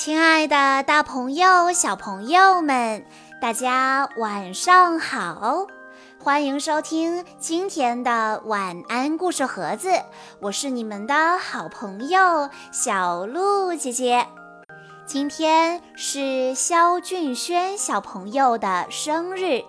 [0.00, 3.04] 亲爱的，大朋友、小朋友们，
[3.42, 5.66] 大家晚上好！
[6.22, 9.90] 欢迎收听今天的晚安故事盒子，
[10.40, 14.24] 我是你们的好朋友小鹿姐姐。
[15.04, 19.64] 今天是肖俊轩小朋友的生日，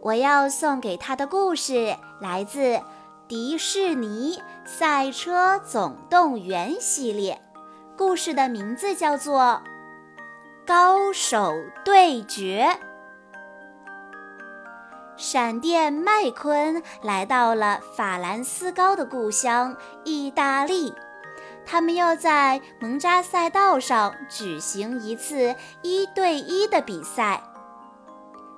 [0.00, 2.60] 我要送给他的故事来自
[3.26, 7.40] 《迪士尼赛车总动员》系列。
[7.96, 9.62] 故事的名字叫做
[10.66, 11.54] 《高手
[11.84, 12.66] 对决》。
[15.16, 20.92] 闪电麦昆来到了法兰斯高的故乡意大利，
[21.64, 27.40] 他们要在蒙扎赛道上举行一次一对一的比赛。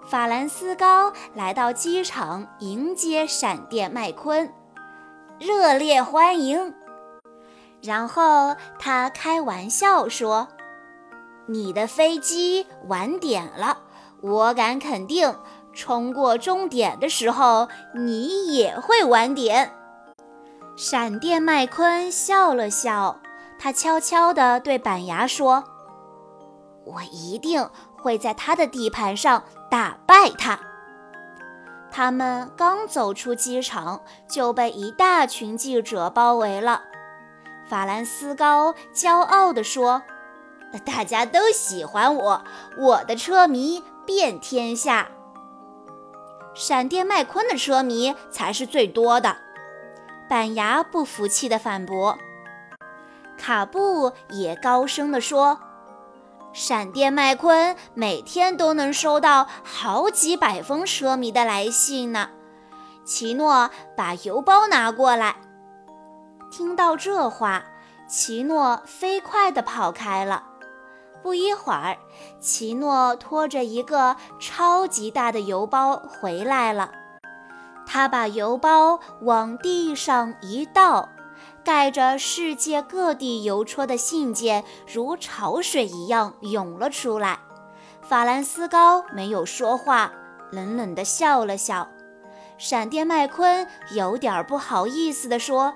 [0.09, 4.51] 法兰斯高来到机场迎接闪电麦昆，
[5.39, 6.75] 热烈欢迎。
[7.87, 10.49] 然后他开玩笑说
[11.47, 13.79] ：“你的飞机晚点了，
[14.21, 15.33] 我敢肯定，
[15.73, 19.73] 冲过终点的时候你也会晚点。”
[20.77, 23.21] 闪电麦昆笑了笑，
[23.57, 25.63] 他悄悄地对板牙说
[26.85, 27.71] ：“我一定
[28.03, 30.59] 会在他的地盘上打败他。”
[31.89, 36.83] 他们刚走出机场，就被一大群记者包围了。
[37.69, 40.03] 法兰斯高骄傲地说
[40.87, 42.45] ：“大家都喜欢我，
[42.79, 45.09] 我的车迷遍天下。
[46.55, 49.37] 闪电麦昆的车迷才是最多的。”
[50.29, 52.19] 板牙不服气地反驳。
[53.39, 55.61] 卡布也高声地说
[56.53, 62.31] ：“闪电麦昆每天都能收到好几百封车迷的来信呢。”
[63.05, 65.37] 奇诺把邮包拿过来。
[66.51, 67.65] 听到这话，
[68.09, 70.45] 奇诺飞快地跑开了。
[71.23, 71.99] 不一会儿，
[72.41, 76.93] 奇诺拖着一个超级大的邮包回来了。
[77.85, 81.09] 他把邮包往地上一倒，
[81.65, 87.41] 盖着世界各地邮戳的信件如潮水一样涌了出来。
[88.03, 90.13] 法兰斯高没有说话，
[90.53, 91.89] 冷冷地笑了笑。
[92.57, 95.75] 闪电麦昆有点不好意思地说。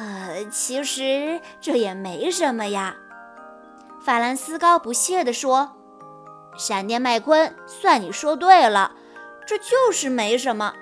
[0.00, 2.96] 呃，其实这也没什么呀。
[4.00, 5.72] 法兰斯高不屑地说
[6.56, 8.92] ：“闪电麦昆，算你说对了，
[9.46, 10.72] 这就是没什么，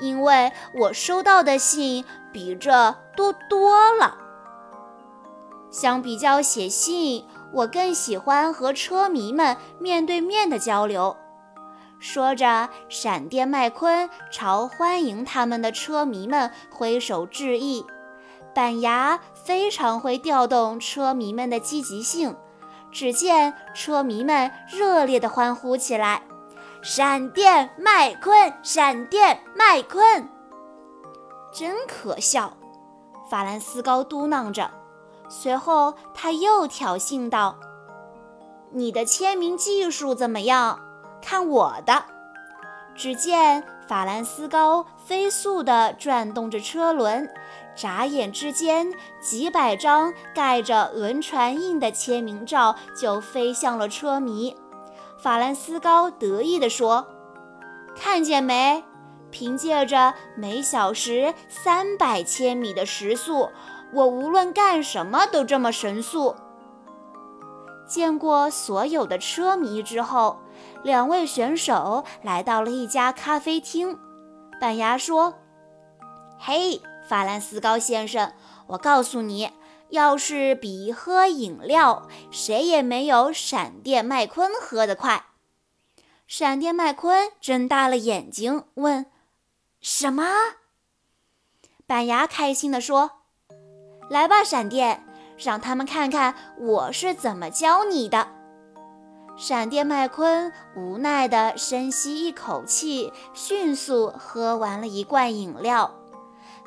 [0.00, 4.16] 因为我收到的信比这多多了。
[5.70, 11.14] 相比较写信，我更喜欢和车迷们面对面的交流。”
[12.00, 17.84] 说着，闪电麦昆朝欢迎他们的车迷们挥手致意。
[18.54, 22.36] 板牙非常会调动车迷们的积极性，
[22.90, 26.22] 只见车迷们热烈地欢呼起来
[26.82, 30.28] ：“闪电麦昆，闪电麦昆！”
[31.52, 32.52] 真可笑，
[33.30, 34.70] 法兰斯高嘟囔着。
[35.28, 37.56] 随后他又挑衅道
[38.72, 40.78] ：“你的签名技术怎么样？
[41.22, 42.04] 看我的！”
[42.94, 47.32] 只见法兰斯高飞速地转动着车轮。
[47.74, 54.56] 眨眼之间，几百张盖着轮船印的签名照就飞向了车迷。
[55.18, 57.06] 法兰斯高得意地说
[57.96, 58.84] ：“看见没？
[59.30, 63.48] 凭借着每小时三百千米的时速，
[63.94, 66.36] 我无论干什么都这么神速。”
[67.88, 70.38] 见过所有的车迷之后，
[70.82, 73.98] 两位选手来到了一家咖啡厅。
[74.60, 75.34] 板牙说
[76.38, 78.32] ：“嘿。”法兰斯高先生，
[78.68, 79.50] 我告诉你，
[79.90, 85.26] 要是比喝饮料，谁也没有闪电麦昆喝得快。
[86.26, 89.06] 闪电麦昆睁大了眼睛问
[89.82, 90.24] ：“什么？”
[91.86, 93.10] 板牙开心地说
[94.08, 95.04] ：“来吧，闪电，
[95.36, 98.28] 让他们看看我是怎么教你的。”
[99.36, 106.01] 闪电麦昆无奈地深吸一口气，迅速喝完了一罐饮料。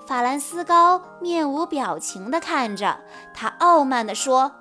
[0.07, 2.99] 法兰斯高面无表情地看着
[3.33, 4.51] 他，傲慢地说：“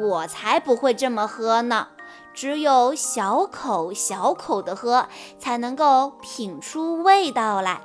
[0.00, 1.88] 我才不会这么喝呢！
[2.32, 5.06] 只有小口小口地喝，
[5.38, 7.82] 才能够品出味道来。”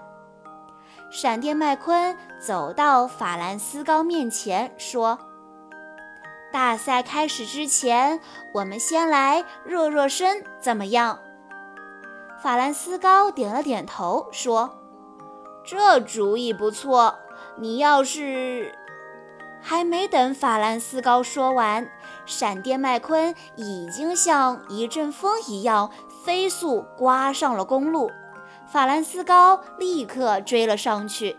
[1.12, 5.20] 闪电麦昆走到法兰斯高面前说
[6.54, 8.22] ：“大赛开始之前，
[8.54, 11.20] 我们先来热热身，怎么样？”
[12.42, 14.78] 法兰斯高点了点头说。
[15.64, 17.20] 这主意不错。
[17.58, 18.74] 你要是
[19.62, 21.90] 还没等法兰斯高说完，
[22.26, 25.92] 闪电麦昆已经像一阵风一样
[26.24, 28.12] 飞速刮上了公路。
[28.68, 31.38] 法兰斯高立刻追了上去，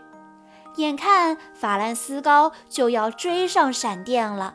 [0.75, 4.53] 眼看法兰斯高就要追上闪电了，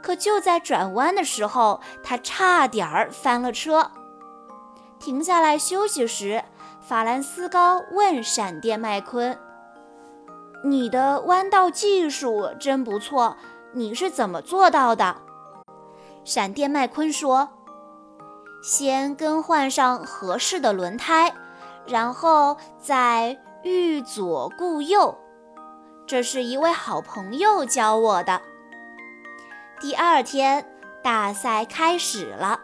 [0.00, 3.90] 可就在转弯的时候，他差点儿翻了车。
[5.00, 6.44] 停下来休息时，
[6.82, 9.38] 法兰斯高问闪电麦昆。
[10.64, 13.36] 你的弯道技术真不错，
[13.72, 15.14] 你是怎么做到的？
[16.24, 17.50] 闪电麦昆说
[18.64, 21.32] ：“先更换上合适的轮胎，
[21.86, 25.16] 然后再欲左顾右。
[26.04, 28.42] 这是一位好朋友教我的。”
[29.80, 30.66] 第二天，
[31.00, 32.58] 大赛开始了。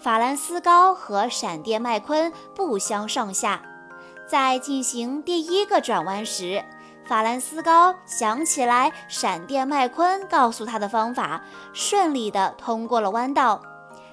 [0.00, 3.60] 法兰斯高和闪电麦昆不相上下，
[4.28, 6.64] 在进行第一个转弯时。
[7.04, 11.42] 法兰斯高想起来闪电麦昆告诉他的方法，
[11.72, 13.60] 顺利地通过了弯道。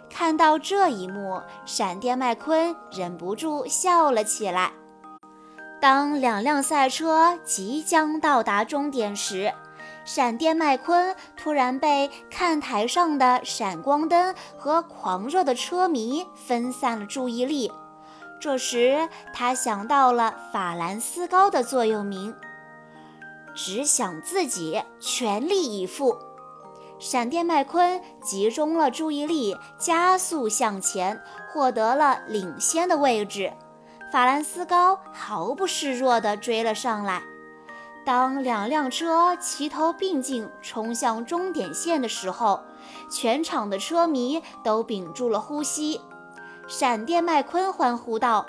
[0.09, 4.71] 看到这一幕，闪电麦昆忍不住笑了起来。
[5.81, 9.53] 当两辆赛车即将到达终点时，
[10.05, 17.71] 闪电麦昆突然被看台上的闪光灯和狂热的车迷分散了注意力。
[18.39, 22.33] 这时，他想到了法兰斯高的座右铭。
[23.55, 26.17] 只想自己全力以赴。
[26.99, 31.19] 闪电麦昆集中了注意力，加速向前，
[31.51, 33.51] 获得了领先的位置。
[34.11, 37.23] 法兰斯高毫不示弱地追了上来。
[38.05, 42.61] 当两辆车齐头并进冲向终点线的时候，
[43.09, 45.99] 全场的车迷都屏住了呼吸。
[46.67, 48.45] 闪电麦昆欢呼道：“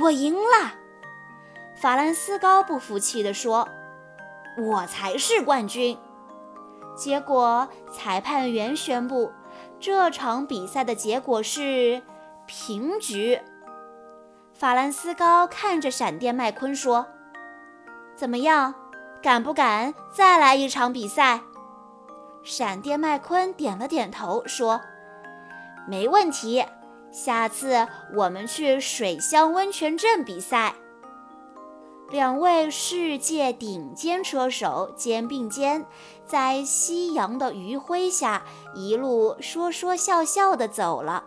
[0.00, 0.74] 我赢了！”
[1.80, 3.66] 法兰斯高不服气地说。
[4.58, 5.98] 我才是冠军。
[6.96, 9.30] 结果，裁判员宣布
[9.78, 12.02] 这场比赛的结果是
[12.46, 13.38] 平局。
[14.54, 17.06] 法兰斯高看着闪电麦昆说
[18.16, 18.74] ：“怎么样，
[19.22, 21.42] 敢不敢再来一场比赛？”
[22.42, 24.80] 闪电麦昆点了点头说
[25.86, 26.64] ：“没问题，
[27.12, 30.74] 下次我们去水乡温泉镇比赛。”
[32.08, 35.84] 两位世界顶尖车手肩并肩，
[36.24, 38.44] 在夕阳的余晖下，
[38.76, 41.24] 一路说说笑笑地走了。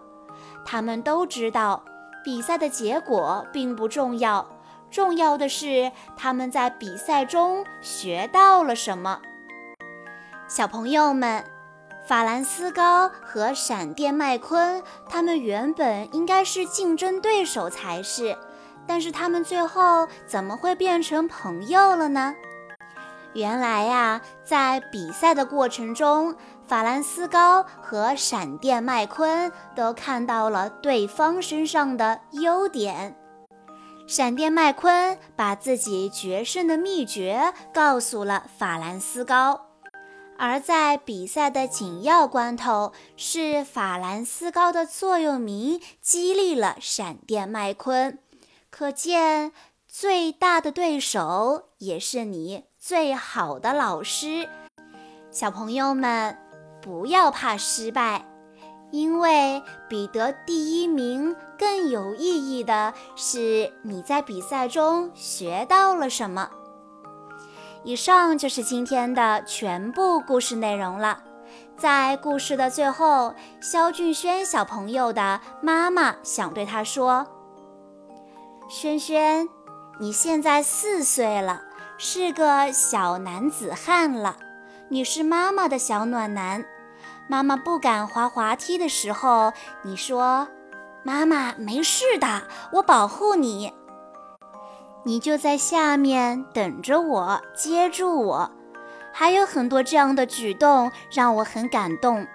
[0.65, 1.83] 他们都知道，
[2.23, 4.47] 比赛的结果并不重要，
[4.91, 9.21] 重要的是他们在比赛中学到了什么。
[10.47, 11.43] 小朋友们，
[12.07, 18.37] 法兰斯高和闪电麦昆，他们原本应该是竞争对手才是。
[18.87, 22.33] 但是他们最后怎么会变成朋友了呢？
[23.33, 26.35] 原来呀，在比赛的过程中，
[26.65, 33.15] 法兰斯高和闪电麦昆都看到了对方身上的优点。
[34.09, 39.67] 闪电麦昆把自己决胜的秘诀告诉了法兰斯高，
[40.35, 48.17] 而在比赛的紧要关头，是法兰斯高的座右铭激励了闪电麦昆。
[48.71, 49.51] 可见，
[49.87, 54.49] 最大的对手也是你最好的老师。
[55.29, 56.35] 小朋友们，
[56.81, 58.25] 不要怕失败，
[58.91, 66.49] 因为比得第一名更有意义的是你在比赛中学到了什么。
[67.83, 71.23] 以上就是今天的全部故事内容了。
[71.77, 77.25] 在故事的最后，肖俊轩小朋友的妈妈想对他说。
[78.69, 79.47] 轩轩，
[79.99, 81.61] 你现在四岁了，
[81.97, 84.35] 是个小男子汉了。
[84.89, 86.65] 你是妈妈的小暖男。
[87.29, 90.47] 妈妈不敢滑滑梯的时候，你说
[91.05, 92.41] ：“妈妈没事的，
[92.73, 93.71] 我保护你。”
[95.05, 98.51] 你就在下面等着我，接住我。
[99.13, 102.25] 还有很多这样的举动让我很感动。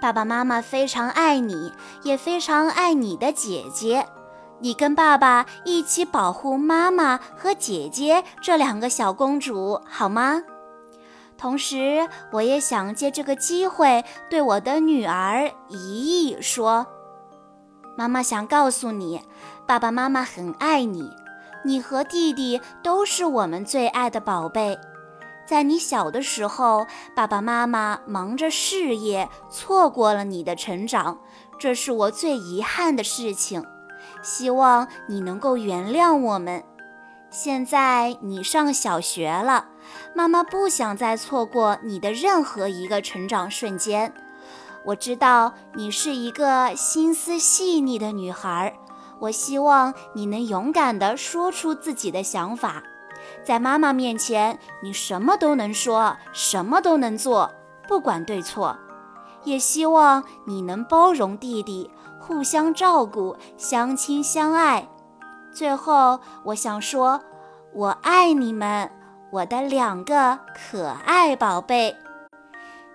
[0.00, 4.06] 爸爸妈妈非常爱你，也非常爱你的姐姐。
[4.60, 10.42] 你跟爸爸一起保护妈妈和姐姐这两个小公主，好吗？
[11.38, 16.84] 同时，我也想借这个机会对我的女儿怡怡说
[17.96, 19.22] ：“妈妈想告诉你，
[19.64, 21.08] 爸爸妈妈很爱你，
[21.64, 24.76] 你和弟弟都是我们最爱的宝贝。
[25.46, 31.18] 在你小的时候，爸爸妈妈忙着事业，错过了你的成长，
[31.58, 33.64] 这是我最遗憾的事情。”
[34.22, 36.64] 希望你能够原谅我们。
[37.30, 39.66] 现在你上小学了，
[40.14, 44.12] 妈妈不想再错过你的任何一个成长瞬间。
[44.86, 48.74] 我知道你是一个心思细腻的女孩，
[49.20, 52.82] 我希望你能勇敢地说出自己的想法。
[53.44, 57.52] 在妈妈面前，你什么都能说，什么都能做，
[57.86, 58.78] 不管对错。
[59.44, 64.88] 也希望你能包容弟弟，互相照顾，相亲相爱。
[65.52, 67.20] 最后，我想说，
[67.72, 68.90] 我爱你们，
[69.30, 71.96] 我的两个可爱宝贝。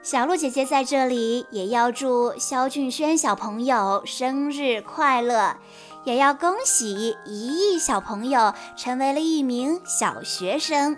[0.01, 5.55] 小鹿姐姐在这里也要祝肖俊轩小朋友生日快乐，
[6.03, 10.98] 也要恭喜一亿小朋友成为了一名小学生。